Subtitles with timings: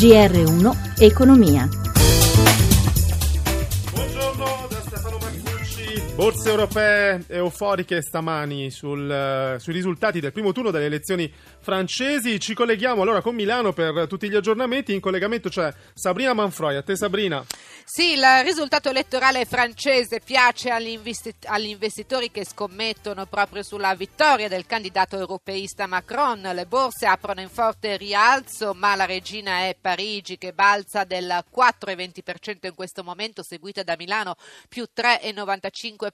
[0.00, 1.79] GR1 Economia.
[6.20, 12.38] Borse europee euforiche stamani sul, sui risultati del primo turno delle elezioni francesi.
[12.38, 14.92] Ci colleghiamo allora con Milano per tutti gli aggiornamenti.
[14.92, 16.76] In collegamento c'è Sabrina Manfroi.
[16.76, 17.42] A te Sabrina.
[17.86, 21.00] Sì, il risultato elettorale francese piace agli,
[21.64, 26.42] investitori che scommettono proprio sulla vittoria del candidato europeista Macron.
[26.52, 32.66] Le borse aprono in forte rialzo, ma la regina è Parigi che balza del 4,20%
[32.66, 34.36] in questo momento, seguita da Milano
[34.68, 36.09] più 3,95%,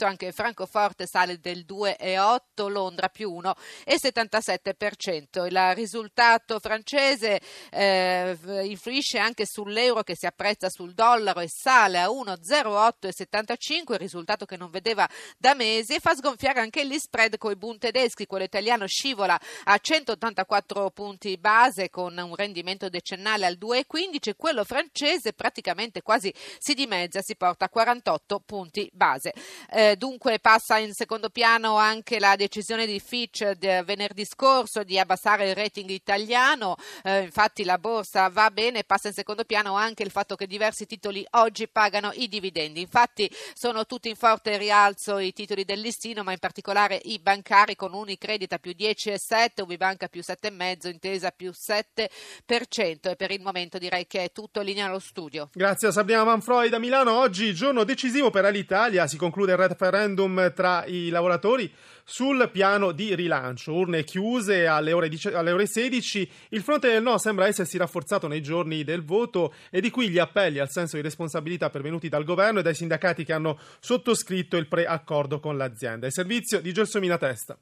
[0.00, 5.46] anche Francoforte sale del 2,8%, Londra più 1,77%.
[5.46, 12.08] Il risultato francese eh, influisce anche sull'euro che si apprezza sul dollaro e sale a
[12.08, 15.08] 1,0875, risultato che non vedeva
[15.38, 19.40] da mesi e fa sgonfiare anche gli spread con i Bund tedeschi, quello italiano scivola
[19.64, 26.74] a 184 punti base con un rendimento decennale al 2,15, quello francese praticamente quasi si
[26.74, 29.25] dimezza, si porta a 48 punti base.
[29.70, 34.98] Eh, dunque passa in secondo piano anche la decisione di Fitch di venerdì scorso di
[34.98, 40.02] abbassare il rating italiano, eh, infatti la borsa va bene, passa in secondo piano anche
[40.02, 42.80] il fatto che diversi titoli oggi pagano i dividendi.
[42.80, 47.76] Infatti sono tutti in forte rialzo i titoli del listino, ma in particolare i bancari
[47.76, 53.78] con Unicredit a più 10,7, Ubibanca più 7,5, Intesa più 7% e per il momento
[53.78, 55.48] direi che è tutto in linea allo studio.
[55.52, 57.18] Grazie a Sabrina Manfroi da Milano.
[57.18, 61.72] Oggi giorno decisivo per l'Italia, si conclude il referendum tra i lavoratori
[62.04, 63.74] sul piano di rilancio.
[63.74, 68.42] Urne chiuse alle ore, alle ore 16, il fronte del no sembra essersi rafforzato nei
[68.42, 72.60] giorni del voto e di qui gli appelli al senso di responsabilità pervenuti dal governo
[72.60, 76.06] e dai sindacati che hanno sottoscritto il preaccordo con l'azienda.
[76.06, 77.58] Il servizio di Gelsomina Testa.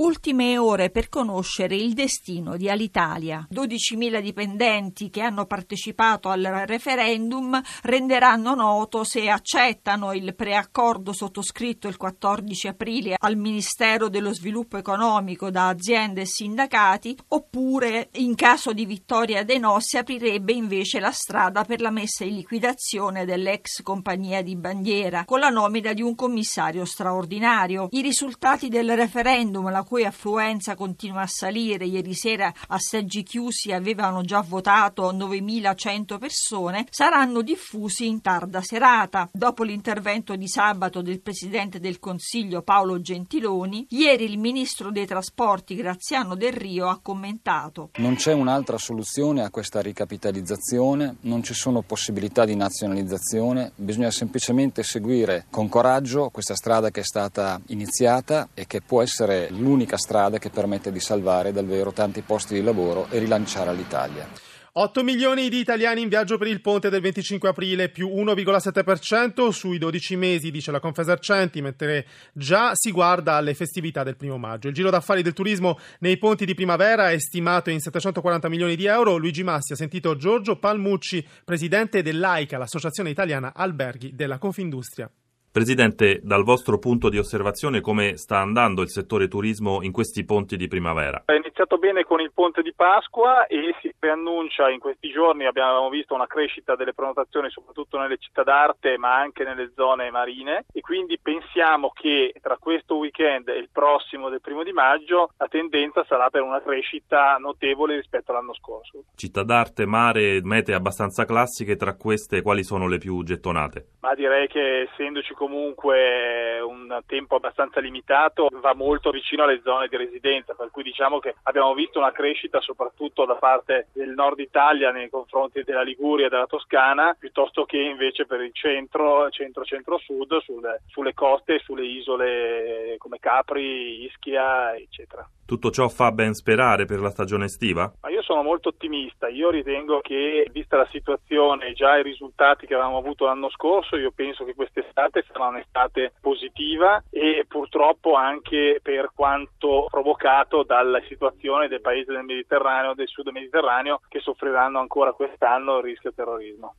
[0.00, 3.44] Ultime ore per conoscere il destino di Alitalia.
[3.52, 11.96] 12.000 dipendenti che hanno partecipato al referendum renderanno noto se accettano il preaccordo sottoscritto il
[11.96, 18.86] 14 aprile al Ministero dello Sviluppo Economico da aziende e sindacati oppure in caso di
[18.86, 24.42] vittoria dei no si aprirebbe invece la strada per la messa in liquidazione dell'ex compagnia
[24.42, 27.88] di bandiera con la nomina di un commissario straordinario.
[27.90, 31.86] I risultati del referendum, la cui affluenza continua a salire.
[31.86, 39.30] Ieri sera a seggi chiusi avevano già votato 9.100 persone, saranno diffusi in tarda serata.
[39.32, 45.74] Dopo l'intervento di sabato del Presidente del Consiglio Paolo Gentiloni, ieri il Ministro dei Trasporti
[45.74, 47.88] Graziano Del Rio ha commentato.
[47.96, 54.82] Non c'è un'altra soluzione a questa ricapitalizzazione, non ci sono possibilità di nazionalizzazione, bisogna semplicemente
[54.82, 59.96] seguire con coraggio questa strada che è stata iniziata e che può essere l'unica l'unica
[59.96, 64.26] strada che permette di salvare davvero tanti posti di lavoro e rilanciare l'Italia.
[64.72, 69.78] 8 milioni di italiani in viaggio per il ponte del 25 aprile, più 1,7% sui
[69.78, 74.66] 12 mesi, dice la Confesercenti, mentre già si guarda alle festività del primo maggio.
[74.66, 78.86] Il giro d'affari del turismo nei ponti di primavera è stimato in 740 milioni di
[78.86, 79.16] euro.
[79.16, 85.08] Luigi Massi ha sentito Giorgio Palmucci, presidente dell'AICA, l'Associazione Italiana Alberghi della Confindustria.
[85.50, 90.56] Presidente, dal vostro punto di osservazione come sta andando il settore turismo in questi ponti
[90.56, 91.22] di primavera?
[91.24, 95.88] È iniziato bene con il ponte di Pasqua e si preannuncia in questi giorni, abbiamo
[95.88, 100.80] visto una crescita delle prenotazioni soprattutto nelle città d'arte ma anche nelle zone marine e
[100.82, 106.04] quindi pensiamo che tra questo weekend e il prossimo del primo di maggio la tendenza
[106.06, 109.04] sarà per una crescita notevole rispetto all'anno scorso.
[109.14, 113.86] Città d'arte, mare, mete abbastanza classiche, tra queste quali sono le più gettonate?
[114.00, 119.96] Ma direi che essendoci comunque un tempo abbastanza limitato, va molto vicino alle zone di
[119.96, 124.90] residenza, per cui diciamo che abbiamo visto una crescita soprattutto da parte del nord Italia
[124.90, 130.82] nei confronti della Liguria e della Toscana, piuttosto che invece per il centro, centro-centro-sud, sulle,
[130.88, 135.24] sulle coste e sulle isole come Capri, Ischia, eccetera.
[135.48, 137.90] Tutto ciò fa ben sperare per la stagione estiva?
[138.02, 142.66] Ma io sono molto ottimista, io ritengo che vista la situazione e già i risultati
[142.66, 148.80] che avevamo avuto l'anno scorso, io penso che quest'estate sarà un'estate positiva e purtroppo anche
[148.82, 155.14] per quanto provocato dalla situazione dei paesi del Mediterraneo, del sud Mediterraneo, che soffriranno ancora
[155.14, 156.74] quest'anno il rischio terrorismo.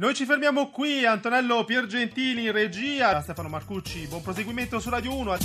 [0.00, 5.36] Noi ci fermiamo qui, Antonello Piergentili in regia, Stefano Marcucci, buon proseguimento su Radio 1.